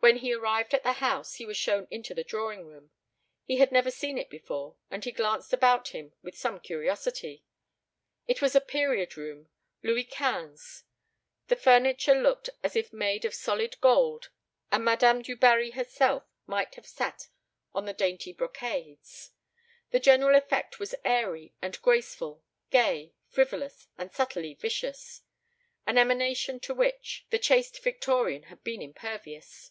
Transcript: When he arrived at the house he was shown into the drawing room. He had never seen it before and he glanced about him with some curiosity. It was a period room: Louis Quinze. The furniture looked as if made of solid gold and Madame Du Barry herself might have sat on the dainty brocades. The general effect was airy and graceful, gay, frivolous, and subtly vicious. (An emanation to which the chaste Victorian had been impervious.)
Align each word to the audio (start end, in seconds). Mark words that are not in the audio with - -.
When 0.00 0.18
he 0.18 0.34
arrived 0.34 0.74
at 0.74 0.82
the 0.82 0.92
house 0.92 1.36
he 1.36 1.46
was 1.46 1.56
shown 1.56 1.88
into 1.90 2.12
the 2.12 2.22
drawing 2.22 2.66
room. 2.66 2.90
He 3.46 3.56
had 3.56 3.72
never 3.72 3.90
seen 3.90 4.18
it 4.18 4.28
before 4.28 4.76
and 4.90 5.02
he 5.02 5.10
glanced 5.10 5.54
about 5.54 5.88
him 5.96 6.12
with 6.20 6.36
some 6.36 6.60
curiosity. 6.60 7.42
It 8.26 8.42
was 8.42 8.54
a 8.54 8.60
period 8.60 9.16
room: 9.16 9.48
Louis 9.82 10.04
Quinze. 10.04 10.84
The 11.48 11.56
furniture 11.56 12.14
looked 12.14 12.50
as 12.62 12.76
if 12.76 12.92
made 12.92 13.24
of 13.24 13.32
solid 13.34 13.80
gold 13.80 14.28
and 14.70 14.84
Madame 14.84 15.22
Du 15.22 15.36
Barry 15.36 15.70
herself 15.70 16.24
might 16.46 16.74
have 16.74 16.86
sat 16.86 17.28
on 17.72 17.86
the 17.86 17.94
dainty 17.94 18.34
brocades. 18.34 19.30
The 19.88 20.00
general 20.00 20.34
effect 20.36 20.78
was 20.78 20.94
airy 21.02 21.54
and 21.62 21.80
graceful, 21.80 22.44
gay, 22.70 23.14
frivolous, 23.30 23.88
and 23.96 24.12
subtly 24.12 24.52
vicious. 24.52 25.22
(An 25.86 25.96
emanation 25.96 26.60
to 26.60 26.74
which 26.74 27.24
the 27.30 27.38
chaste 27.38 27.82
Victorian 27.82 28.42
had 28.42 28.62
been 28.62 28.82
impervious.) 28.82 29.70